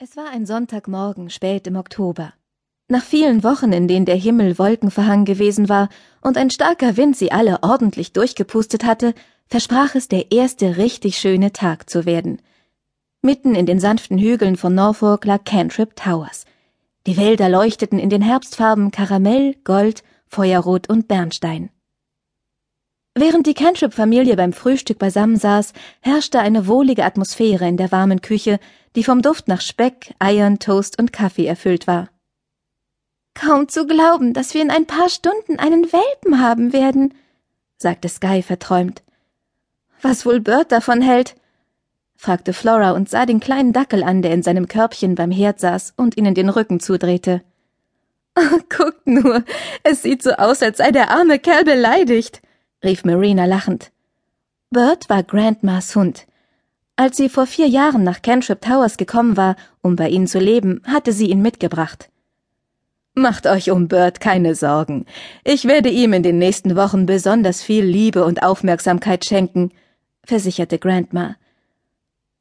Es 0.00 0.16
war 0.16 0.30
ein 0.30 0.46
Sonntagmorgen 0.46 1.28
spät 1.28 1.66
im 1.66 1.74
Oktober. 1.74 2.32
Nach 2.86 3.02
vielen 3.02 3.42
Wochen, 3.42 3.72
in 3.72 3.88
denen 3.88 4.06
der 4.06 4.14
Himmel 4.14 4.56
wolkenverhangen 4.56 5.24
gewesen 5.24 5.68
war 5.68 5.88
und 6.20 6.36
ein 6.36 6.50
starker 6.50 6.96
Wind 6.96 7.16
sie 7.16 7.32
alle 7.32 7.64
ordentlich 7.64 8.12
durchgepustet 8.12 8.84
hatte, 8.84 9.12
versprach 9.48 9.96
es 9.96 10.06
der 10.06 10.30
erste 10.30 10.76
richtig 10.76 11.18
schöne 11.18 11.52
Tag 11.52 11.90
zu 11.90 12.06
werden. 12.06 12.40
Mitten 13.22 13.56
in 13.56 13.66
den 13.66 13.80
sanften 13.80 14.18
Hügeln 14.18 14.56
von 14.56 14.72
Norfolk 14.72 15.24
lag 15.24 15.42
Cantrip 15.42 15.96
Towers. 15.96 16.44
Die 17.08 17.16
Wälder 17.16 17.48
leuchteten 17.48 17.98
in 17.98 18.08
den 18.08 18.22
Herbstfarben 18.22 18.92
Karamell, 18.92 19.56
Gold, 19.64 20.04
Feuerrot 20.28 20.88
und 20.88 21.08
Bernstein. 21.08 21.70
Während 23.20 23.48
die 23.48 23.54
Cantrip-Familie 23.54 24.36
beim 24.36 24.52
Frühstück 24.52 25.00
beisammen 25.00 25.36
saß, 25.36 25.72
herrschte 26.02 26.38
eine 26.38 26.68
wohlige 26.68 27.04
Atmosphäre 27.04 27.66
in 27.66 27.76
der 27.76 27.90
warmen 27.90 28.20
Küche, 28.20 28.60
die 28.94 29.02
vom 29.02 29.22
Duft 29.22 29.48
nach 29.48 29.60
Speck, 29.60 30.14
Eiern, 30.20 30.60
Toast 30.60 31.00
und 31.00 31.12
Kaffee 31.12 31.46
erfüllt 31.46 31.88
war. 31.88 32.10
Kaum 33.34 33.68
zu 33.68 33.88
glauben, 33.88 34.34
dass 34.34 34.54
wir 34.54 34.62
in 34.62 34.70
ein 34.70 34.86
paar 34.86 35.08
Stunden 35.08 35.58
einen 35.58 35.92
Welpen 35.92 36.40
haben 36.40 36.72
werden, 36.72 37.12
sagte 37.76 38.08
Sky 38.08 38.40
verträumt. 38.40 39.02
Was 40.00 40.24
wohl 40.24 40.38
Bert 40.38 40.70
davon 40.70 41.02
hält? 41.02 41.34
fragte 42.14 42.52
Flora 42.52 42.92
und 42.92 43.08
sah 43.08 43.26
den 43.26 43.40
kleinen 43.40 43.72
Dackel 43.72 44.04
an, 44.04 44.22
der 44.22 44.32
in 44.32 44.44
seinem 44.44 44.68
Körbchen 44.68 45.16
beim 45.16 45.32
Herd 45.32 45.58
saß 45.58 45.92
und 45.96 46.16
ihnen 46.16 46.36
den 46.36 46.50
Rücken 46.50 46.78
zudrehte. 46.78 47.42
Guckt 48.68 49.08
nur, 49.08 49.42
es 49.82 50.02
sieht 50.02 50.22
so 50.22 50.34
aus, 50.34 50.62
als 50.62 50.78
sei 50.78 50.92
der 50.92 51.10
arme 51.10 51.40
Kerl 51.40 51.64
beleidigt 51.64 52.42
rief 52.84 53.04
Marina 53.04 53.44
lachend. 53.44 53.90
Bert 54.70 55.08
war 55.08 55.22
Grandmas 55.22 55.96
Hund. 55.96 56.26
Als 56.96 57.16
sie 57.16 57.28
vor 57.28 57.46
vier 57.46 57.66
Jahren 57.66 58.02
nach 58.02 58.22
Cantrip 58.22 58.60
Towers 58.60 58.96
gekommen 58.96 59.36
war, 59.36 59.56
um 59.82 59.96
bei 59.96 60.08
ihnen 60.08 60.26
zu 60.26 60.38
leben, 60.38 60.82
hatte 60.84 61.12
sie 61.12 61.30
ihn 61.30 61.42
mitgebracht. 61.42 62.10
Macht 63.14 63.46
euch 63.46 63.70
um 63.70 63.88
Bert 63.88 64.20
keine 64.20 64.54
Sorgen. 64.54 65.06
Ich 65.44 65.64
werde 65.64 65.88
ihm 65.88 66.12
in 66.12 66.22
den 66.22 66.38
nächsten 66.38 66.76
Wochen 66.76 67.06
besonders 67.06 67.62
viel 67.62 67.84
Liebe 67.84 68.24
und 68.24 68.42
Aufmerksamkeit 68.42 69.24
schenken, 69.24 69.70
versicherte 70.24 70.78
Grandma. 70.78 71.36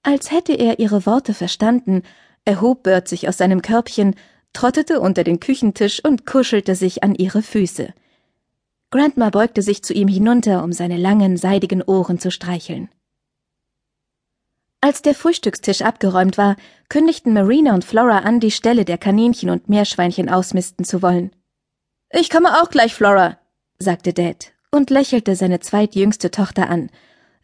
Als 0.03 0.31
hätte 0.31 0.53
er 0.53 0.79
ihre 0.79 1.05
Worte 1.05 1.33
verstanden, 1.33 2.03
erhob 2.45 2.83
Bert 2.83 3.07
sich 3.07 3.27
aus 3.27 3.37
seinem 3.37 3.61
Körbchen, 3.61 4.15
trottete 4.53 4.99
unter 4.99 5.23
den 5.23 5.39
Küchentisch 5.39 6.03
und 6.03 6.25
kuschelte 6.25 6.75
sich 6.75 7.03
an 7.03 7.15
ihre 7.15 7.41
Füße. 7.41 7.93
Grandma 8.89 9.29
beugte 9.29 9.61
sich 9.61 9.83
zu 9.83 9.93
ihm 9.93 10.07
hinunter, 10.07 10.63
um 10.63 10.71
seine 10.71 10.97
langen, 10.97 11.35
seidigen 11.35 11.81
Ohren 11.81 12.19
zu 12.19 12.31
streicheln. 12.31 12.89
Als 14.79 15.01
der 15.01 15.15
Frühstückstisch 15.15 15.81
abgeräumt 15.81 16.37
war, 16.37 16.55
kündigten 16.87 17.33
Marina 17.33 17.73
und 17.73 17.83
Flora 17.83 18.19
an, 18.19 18.39
die 18.39 18.51
Stelle 18.51 18.85
der 18.85 18.97
Kaninchen 18.97 19.49
und 19.49 19.67
Meerschweinchen 19.67 20.29
ausmisten 20.29 20.85
zu 20.85 21.01
wollen. 21.01 21.31
Ich 22.11 22.29
komme 22.29 22.61
auch 22.61 22.69
gleich, 22.69 22.93
Flora, 22.93 23.37
sagte 23.79 24.13
Dad 24.13 24.53
und 24.71 24.89
lächelte 24.89 25.35
seine 25.35 25.59
zweitjüngste 25.59 26.31
Tochter 26.31 26.69
an. 26.69 26.89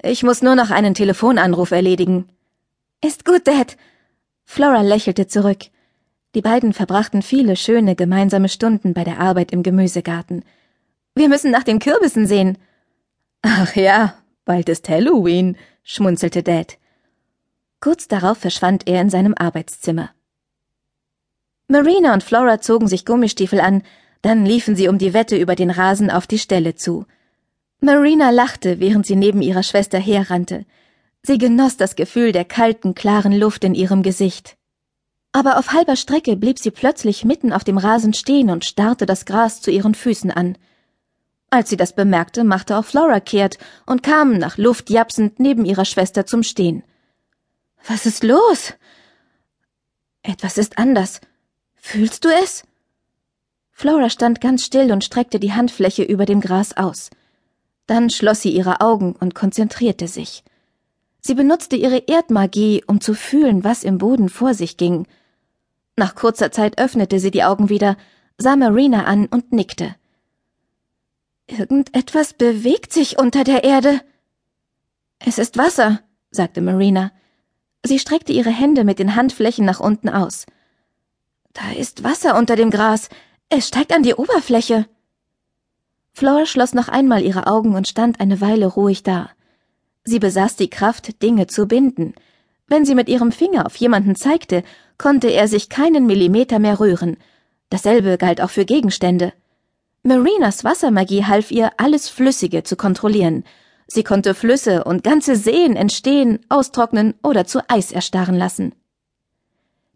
Ich 0.01 0.23
muss 0.23 0.41
nur 0.41 0.55
noch 0.55 0.71
einen 0.71 0.93
Telefonanruf 0.93 1.71
erledigen. 1.71 2.29
Ist 3.03 3.25
gut, 3.25 3.47
Dad. 3.47 3.75
Flora 4.45 4.81
lächelte 4.81 5.27
zurück. 5.27 5.65
Die 6.35 6.41
beiden 6.41 6.71
verbrachten 6.71 7.21
viele 7.21 7.55
schöne 7.55 7.95
gemeinsame 7.95 8.47
Stunden 8.47 8.93
bei 8.93 9.03
der 9.03 9.19
Arbeit 9.19 9.51
im 9.51 9.63
Gemüsegarten. 9.63 10.45
Wir 11.15 11.29
müssen 11.29 11.51
nach 11.51 11.63
den 11.63 11.79
Kürbissen 11.79 12.25
sehen. 12.25 12.57
Ach 13.41 13.75
ja, 13.75 14.15
bald 14.45 14.69
ist 14.69 14.89
Halloween, 14.89 15.57
schmunzelte 15.83 16.41
Dad. 16.41 16.77
Kurz 17.79 18.07
darauf 18.07 18.37
verschwand 18.39 18.87
er 18.87 19.01
in 19.01 19.09
seinem 19.09 19.35
Arbeitszimmer. 19.37 20.09
Marina 21.67 22.13
und 22.13 22.23
Flora 22.23 22.61
zogen 22.61 22.87
sich 22.87 23.05
Gummistiefel 23.05 23.59
an, 23.59 23.83
dann 24.21 24.45
liefen 24.45 24.75
sie 24.75 24.87
um 24.87 24.97
die 24.97 25.13
Wette 25.13 25.37
über 25.37 25.55
den 25.55 25.69
Rasen 25.69 26.09
auf 26.09 26.25
die 26.25 26.39
Stelle 26.39 26.75
zu. 26.75 27.05
Marina 27.79 28.29
lachte, 28.29 28.79
während 28.79 29.05
sie 29.05 29.15
neben 29.15 29.41
ihrer 29.41 29.63
Schwester 29.63 29.99
herrannte. 29.99 30.65
Sie 31.21 31.37
genoss 31.37 31.77
das 31.77 31.95
Gefühl 31.95 32.31
der 32.31 32.45
kalten, 32.45 32.95
klaren 32.95 33.33
Luft 33.33 33.63
in 33.63 33.75
ihrem 33.75 34.01
Gesicht. 34.01 34.57
Aber 35.31 35.57
auf 35.57 35.73
halber 35.73 35.95
Strecke 35.95 36.37
blieb 36.37 36.59
sie 36.59 36.71
plötzlich 36.71 37.25
mitten 37.25 37.51
auf 37.51 37.63
dem 37.63 37.77
Rasen 37.77 38.13
stehen 38.13 38.49
und 38.49 38.65
starrte 38.65 39.05
das 39.05 39.25
Gras 39.25 39.61
zu 39.61 39.71
ihren 39.71 39.95
Füßen 39.95 40.31
an. 40.31 40.57
Als 41.53 41.69
sie 41.69 41.77
das 41.77 41.93
bemerkte, 41.93 42.43
machte 42.43 42.75
auch 42.77 42.83
Flora 42.83 43.19
kehrt 43.19 43.59
und 43.85 44.01
kam 44.01 44.39
nach 44.39 44.57
Luft 44.57 44.89
japsend 44.89 45.39
neben 45.39 45.65
ihrer 45.65 45.85
Schwester 45.85 46.25
zum 46.25 46.41
Stehen. 46.41 46.81
Was 47.87 48.07
ist 48.07 48.23
los? 48.23 48.73
Etwas 50.23 50.57
ist 50.57 50.79
anders. 50.79 51.21
Fühlst 51.75 52.25
du 52.25 52.29
es? 52.29 52.63
Flora 53.69 54.09
stand 54.09 54.41
ganz 54.41 54.65
still 54.65 54.91
und 54.91 55.03
streckte 55.03 55.39
die 55.39 55.53
Handfläche 55.53 56.01
über 56.01 56.25
dem 56.25 56.41
Gras 56.41 56.75
aus. 56.75 57.11
Dann 57.85 58.09
schloss 58.09 58.41
sie 58.41 58.49
ihre 58.49 58.81
Augen 58.81 59.15
und 59.15 59.35
konzentrierte 59.35 60.07
sich. 60.07 60.43
Sie 61.21 61.35
benutzte 61.35 61.75
ihre 61.75 61.99
Erdmagie, 62.07 62.83
um 62.87 62.99
zu 62.99 63.13
fühlen, 63.13 63.63
was 63.63 63.83
im 63.83 63.99
Boden 63.99 64.29
vor 64.29 64.55
sich 64.55 64.75
ging. 64.75 65.05
Nach 65.97 66.15
kurzer 66.15 66.51
Zeit 66.51 66.79
öffnete 66.79 67.19
sie 67.19 67.29
die 67.29 67.43
Augen 67.43 67.69
wieder, 67.69 67.95
sah 68.39 68.55
Marina 68.55 69.03
an 69.03 69.27
und 69.27 69.53
nickte. 69.53 69.93
Irgendetwas 71.47 72.33
bewegt 72.33 72.93
sich 72.93 73.19
unter 73.19 73.43
der 73.43 73.63
Erde. 73.63 74.01
Es 75.19 75.37
ist 75.37 75.57
Wasser, 75.57 75.99
sagte 76.31 76.61
Marina. 76.61 77.11
Sie 77.85 77.99
streckte 77.99 78.31
ihre 78.31 78.49
Hände 78.49 78.83
mit 78.83 78.99
den 78.99 79.15
Handflächen 79.15 79.65
nach 79.65 79.79
unten 79.79 80.09
aus. 80.09 80.45
Da 81.51 81.71
ist 81.77 82.03
Wasser 82.03 82.37
unter 82.37 82.55
dem 82.55 82.71
Gras. 82.71 83.09
Es 83.49 83.67
steigt 83.67 83.93
an 83.93 84.03
die 84.03 84.15
Oberfläche. 84.15 84.87
Flora 86.13 86.45
schloss 86.45 86.73
noch 86.73 86.87
einmal 86.87 87.23
ihre 87.23 87.47
Augen 87.47 87.75
und 87.75 87.87
stand 87.87 88.19
eine 88.19 88.39
Weile 88.39 88.67
ruhig 88.67 89.03
da. 89.03 89.29
Sie 90.05 90.19
besaß 90.19 90.55
die 90.55 90.69
Kraft, 90.69 91.21
Dinge 91.21 91.47
zu 91.47 91.67
binden. 91.67 92.13
Wenn 92.67 92.85
sie 92.85 92.95
mit 92.95 93.09
ihrem 93.09 93.31
Finger 93.31 93.65
auf 93.65 93.75
jemanden 93.75 94.15
zeigte, 94.15 94.63
konnte 94.97 95.27
er 95.27 95.47
sich 95.47 95.69
keinen 95.69 96.05
Millimeter 96.05 96.59
mehr 96.59 96.79
rühren. 96.79 97.17
Dasselbe 97.69 98.17
galt 98.17 98.41
auch 98.41 98.49
für 98.49 98.65
Gegenstände. 98.65 99.33
Marinas 100.05 100.65
Wassermagie 100.65 101.23
half 101.23 101.49
ihr, 101.49 101.71
alles 101.77 102.09
Flüssige 102.09 102.63
zu 102.63 102.75
kontrollieren. 102.75 103.45
Sie 103.87 104.03
konnte 104.03 104.33
Flüsse 104.33 104.83
und 104.83 105.03
ganze 105.03 105.37
Seen 105.37 105.77
entstehen, 105.77 106.39
austrocknen 106.49 107.13
oder 107.23 107.45
zu 107.45 107.61
Eis 107.69 107.93
erstarren 107.93 108.35
lassen. 108.35 108.75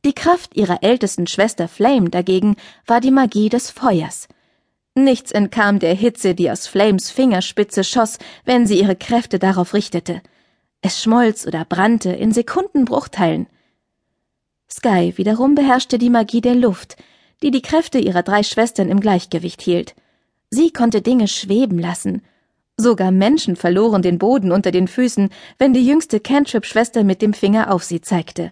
Die 0.05 0.13
Kraft 0.13 0.55
ihrer 0.55 0.81
ältesten 0.81 1.27
Schwester 1.27 1.67
Flame 1.67 2.09
dagegen 2.09 2.55
war 2.85 3.01
die 3.01 3.11
Magie 3.11 3.49
des 3.49 3.69
Feuers. 3.69 4.29
Nichts 4.95 5.33
entkam 5.33 5.79
der 5.79 5.93
Hitze, 5.93 6.35
die 6.35 6.49
aus 6.49 6.67
Flames 6.67 7.11
Fingerspitze 7.11 7.83
schoss, 7.83 8.17
wenn 8.45 8.65
sie 8.65 8.79
ihre 8.79 8.95
Kräfte 8.95 9.39
darauf 9.39 9.73
richtete. 9.73 10.21
Es 10.81 11.01
schmolz 11.01 11.45
oder 11.45 11.65
brannte 11.65 12.11
in 12.11 12.31
Sekundenbruchteilen. 12.31 13.47
Sky 14.71 15.13
wiederum 15.17 15.55
beherrschte 15.55 15.97
die 15.97 16.09
Magie 16.09 16.41
der 16.41 16.55
Luft, 16.55 16.95
die 17.43 17.51
die 17.51 17.61
Kräfte 17.61 17.99
ihrer 17.99 18.23
drei 18.23 18.43
Schwestern 18.43 18.89
im 18.89 18.99
Gleichgewicht 18.99 19.61
hielt. 19.61 19.95
Sie 20.49 20.71
konnte 20.71 21.01
Dinge 21.01 21.27
schweben 21.27 21.79
lassen. 21.79 22.21
Sogar 22.77 23.11
Menschen 23.11 23.55
verloren 23.55 24.01
den 24.01 24.17
Boden 24.17 24.51
unter 24.51 24.71
den 24.71 24.87
Füßen, 24.87 25.29
wenn 25.57 25.73
die 25.73 25.85
jüngste 25.85 26.19
Cantrip-Schwester 26.19 27.03
mit 27.03 27.21
dem 27.21 27.33
Finger 27.33 27.71
auf 27.71 27.83
sie 27.83 28.01
zeigte. 28.01 28.51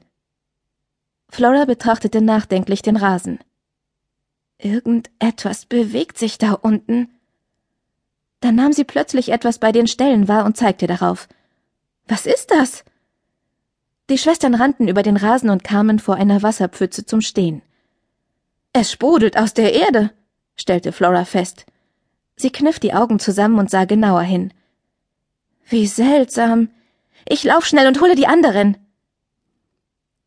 Flora 1.29 1.65
betrachtete 1.65 2.21
nachdenklich 2.21 2.81
den 2.81 2.97
Rasen. 2.97 3.39
Irgendetwas 4.57 5.65
bewegt 5.65 6.17
sich 6.17 6.37
da 6.37 6.53
unten. 6.53 7.09
Dann 8.39 8.55
nahm 8.55 8.73
sie 8.73 8.83
plötzlich 8.83 9.29
etwas 9.29 9.59
bei 9.59 9.71
den 9.71 9.87
Stellen 9.87 10.27
wahr 10.27 10.45
und 10.45 10.57
zeigte 10.57 10.87
darauf. 10.87 11.27
Was 12.07 12.25
ist 12.25 12.51
das? 12.51 12.83
Die 14.09 14.17
Schwestern 14.17 14.53
rannten 14.53 14.87
über 14.87 15.01
den 15.01 15.17
Rasen 15.17 15.49
und 15.49 15.63
kamen 15.63 15.99
vor 15.99 16.15
einer 16.15 16.43
Wasserpfütze 16.43 17.05
zum 17.05 17.21
Stehen. 17.21 17.63
Es 18.77 18.91
sprudelt 18.91 19.37
aus 19.37 19.53
der 19.53 19.73
Erde, 19.73 20.11
stellte 20.57 20.91
Flora 20.91 21.23
fest. 21.23 21.65
Sie 22.35 22.49
kniff 22.49 22.77
die 22.77 22.93
Augen 22.93 23.19
zusammen 23.19 23.57
und 23.57 23.69
sah 23.69 23.85
genauer 23.85 24.23
hin. 24.23 24.51
Wie 25.69 25.87
seltsam. 25.87 26.67
Ich 27.25 27.45
lauf 27.45 27.65
schnell 27.65 27.87
und 27.87 28.01
hole 28.01 28.15
die 28.15 28.27
anderen. 28.27 28.75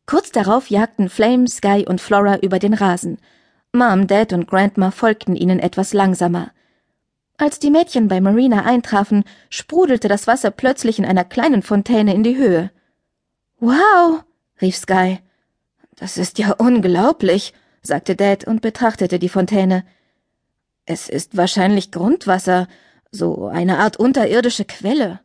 Kurz 0.07 0.31
darauf 0.31 0.71
jagten 0.71 1.09
Flame, 1.09 1.47
Sky 1.47 1.85
und 1.87 2.01
Flora 2.01 2.39
über 2.39 2.57
den 2.57 2.73
Rasen. 2.73 3.19
Mom, 3.71 4.07
Dad 4.07 4.33
und 4.33 4.47
Grandma 4.47 4.89
folgten 4.89 5.35
ihnen 5.35 5.59
etwas 5.59 5.93
langsamer. 5.93 6.49
Als 7.37 7.59
die 7.59 7.69
Mädchen 7.69 8.07
bei 8.07 8.19
Marina 8.19 8.65
eintrafen, 8.65 9.25
sprudelte 9.51 10.07
das 10.07 10.25
Wasser 10.25 10.49
plötzlich 10.49 10.97
in 10.97 11.05
einer 11.05 11.23
kleinen 11.23 11.61
Fontäne 11.61 12.15
in 12.15 12.23
die 12.23 12.37
Höhe. 12.37 12.71
Wow, 13.59 14.23
rief 14.59 14.75
Sky. 14.75 15.19
Das 15.97 16.17
ist 16.17 16.39
ja 16.39 16.53
unglaublich 16.53 17.53
sagte 17.89 18.15
Dad 18.15 18.47
und 18.47 18.61
betrachtete 18.61 19.19
die 19.19 19.27
Fontäne. 19.27 19.83
Es 20.85 21.09
ist 21.09 21.35
wahrscheinlich 21.35 21.91
Grundwasser, 21.91 22.67
so 23.11 23.47
eine 23.47 23.79
Art 23.79 23.97
unterirdische 23.97 24.63
Quelle. 24.63 25.19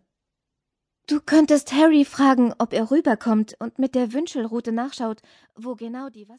Du 1.06 1.20
könntest 1.20 1.72
Harry 1.74 2.04
fragen, 2.04 2.54
ob 2.58 2.72
er 2.72 2.90
rüberkommt 2.90 3.54
und 3.58 3.78
mit 3.78 3.94
der 3.94 4.14
Wünschelrute 4.14 4.72
nachschaut, 4.72 5.20
wo 5.54 5.74
genau 5.74 6.08
die 6.08 6.28